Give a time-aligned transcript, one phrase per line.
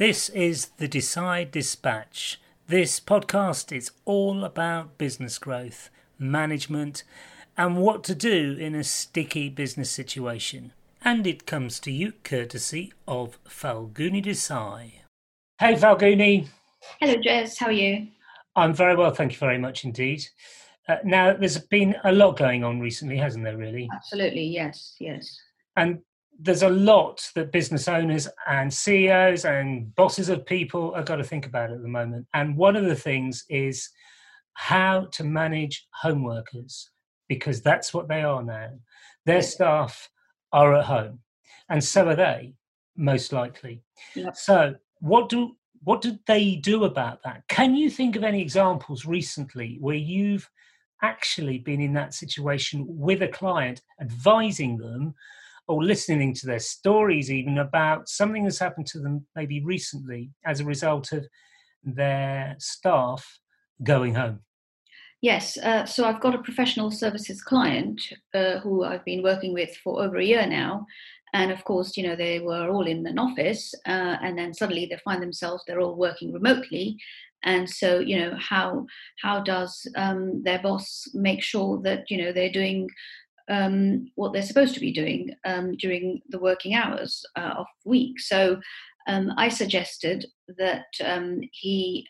[0.00, 2.40] This is the Desai Dispatch.
[2.66, 7.02] This podcast is all about business growth, management,
[7.54, 10.72] and what to do in a sticky business situation.
[11.04, 14.92] And it comes to you courtesy of Falguni Desai.
[15.58, 16.48] Hey, Falguni.
[16.98, 17.58] Hello, Jez.
[17.58, 18.08] How are you?
[18.56, 20.22] I'm very well, thank you very much indeed.
[20.88, 23.86] Uh, now, there's been a lot going on recently, hasn't there, really?
[23.92, 25.38] Absolutely, yes, yes.
[25.76, 26.00] And
[26.42, 31.24] there's a lot that business owners and CEOs and bosses of people are got to
[31.24, 32.26] think about at the moment.
[32.34, 33.90] And one of the things is
[34.54, 36.90] how to manage home workers
[37.28, 38.70] because that's what they are now.
[39.26, 40.08] Their staff
[40.52, 41.20] are at home,
[41.68, 42.54] and so are they,
[42.96, 43.82] most likely.
[44.14, 44.36] Yep.
[44.36, 47.42] So, what do what did they do about that?
[47.48, 50.48] Can you think of any examples recently where you've
[51.02, 55.14] actually been in that situation with a client, advising them
[55.68, 60.60] or listening to their stories even about something that's happened to them maybe recently as
[60.60, 61.26] a result of
[61.84, 63.40] their staff
[63.82, 64.40] going home?
[65.22, 68.00] Yes, uh, so I've got a professional services client
[68.34, 70.86] uh, who I've been working with for over a year now.
[71.34, 74.86] And of course, you know, they were all in an office, uh, and then suddenly
[74.86, 76.96] they find themselves they're all working remotely.
[77.42, 78.86] And so, you know, how
[79.22, 82.88] how does um, their boss make sure that you know they're doing
[83.50, 87.90] um, what they're supposed to be doing um, during the working hours uh, of the
[87.90, 88.20] week.
[88.20, 88.60] So
[89.08, 90.26] um, I suggested
[90.58, 92.06] that um, he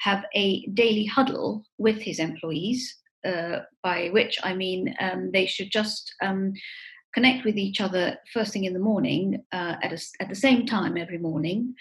[0.00, 2.94] have a daily huddle with his employees,
[3.26, 6.52] uh, by which I mean um, they should just um,
[7.14, 10.66] connect with each other first thing in the morning uh, at, a, at the same
[10.66, 11.74] time every morning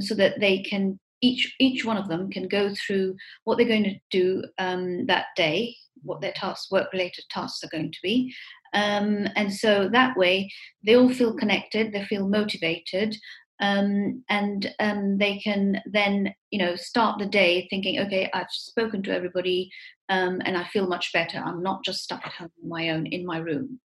[0.00, 3.84] so that they can each each one of them can go through what they're going
[3.84, 8.34] to do um, that day what their tasks, work related tasks are going to be.
[8.74, 10.50] Um, and so that way,
[10.84, 13.16] they all feel connected, they feel motivated,
[13.60, 19.02] um, and um, they can then, you know, start the day thinking, okay, I've spoken
[19.04, 19.70] to everybody,
[20.08, 21.38] um, and I feel much better.
[21.38, 23.80] I'm not just stuck at home on my own in my room.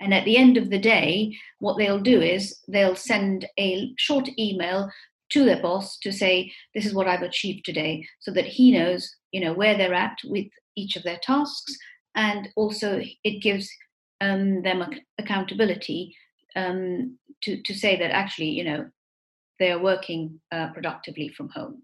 [0.00, 4.28] And at the end of the day, what they'll do is they'll send a short
[4.38, 4.88] email
[5.34, 9.14] to their boss to say, this is what I've achieved today, so that he knows,
[9.32, 10.46] you know, where they're at with
[10.76, 11.76] each of their tasks,
[12.14, 13.68] and also it gives
[14.20, 16.16] um, them accountability
[16.54, 18.88] um, to to say that actually, you know,
[19.58, 21.82] they are working uh, productively from home.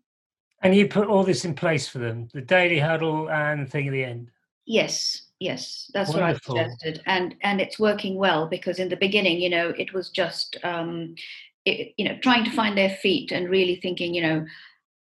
[0.63, 3.89] And you put all this in place for them, the daily huddle and the thing
[3.89, 4.31] at the end.
[4.65, 6.55] Yes, yes, that's Wonderful.
[6.55, 9.93] what I suggested, and and it's working well because in the beginning, you know, it
[9.93, 11.17] was just um,
[11.65, 14.47] it, you know trying to find their feet and really thinking, you know,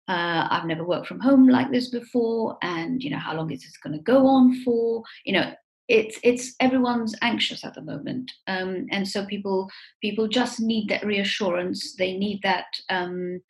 [0.09, 3.62] uh, I've never worked from home like this before, and you know, how long is
[3.62, 5.03] this going to go on for?
[5.25, 5.53] You know,
[5.89, 9.69] it's it's everyone's anxious at the moment, um, and so people
[10.00, 11.97] people just need that reassurance.
[11.97, 13.41] They need that um,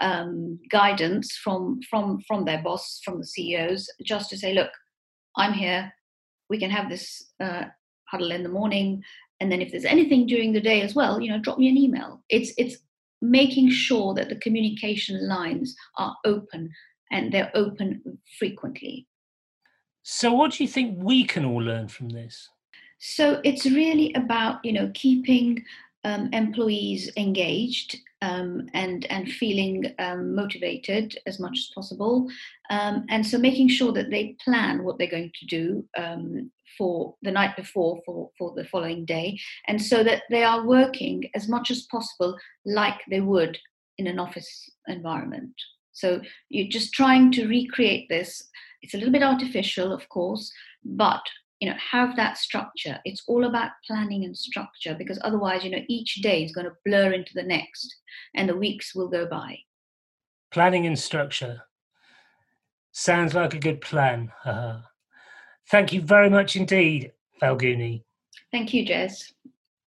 [0.00, 4.70] um, guidance from from from their boss, from the CEOs, just to say, look,
[5.36, 5.92] I'm here.
[6.48, 7.64] We can have this uh,
[8.08, 9.02] huddle in the morning,
[9.40, 11.76] and then if there's anything during the day as well, you know, drop me an
[11.76, 12.22] email.
[12.28, 12.78] It's it's
[13.20, 16.70] making sure that the communication lines are open
[17.10, 18.02] and they're open
[18.38, 19.06] frequently.
[20.02, 22.48] So, what do you think we can all learn from this?
[22.98, 25.64] So, it's really about you know keeping
[26.06, 32.28] um, employees engaged um, and and feeling um, motivated as much as possible,
[32.70, 37.14] um, and so making sure that they plan what they're going to do um, for
[37.22, 41.48] the night before for, for the following day, and so that they are working as
[41.48, 43.58] much as possible like they would
[43.98, 45.54] in an office environment.
[45.92, 48.48] So you're just trying to recreate this.
[48.82, 50.52] It's a little bit artificial, of course,
[50.84, 51.22] but
[51.60, 55.82] you know have that structure it's all about planning and structure because otherwise you know
[55.88, 57.94] each day is going to blur into the next
[58.34, 59.56] and the weeks will go by
[60.50, 61.62] planning and structure
[62.92, 64.80] sounds like a good plan uh-huh.
[65.68, 67.12] Thank you very much indeed,
[67.42, 68.04] Falguni.
[68.52, 69.32] Thank you, Jez.